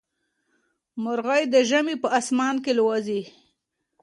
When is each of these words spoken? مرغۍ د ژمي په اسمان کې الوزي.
مرغۍ 1.03 1.43
د 1.53 1.55
ژمي 1.69 1.95
په 2.03 2.07
اسمان 2.19 2.55
کې 2.63 2.69
الوزي. 2.75 3.21